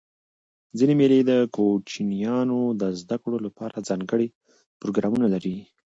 [0.77, 4.27] ځيني مېلې د کوچنيانو د زدهکړي له پاره ځانګړي
[4.79, 5.55] پروګرامونه لري.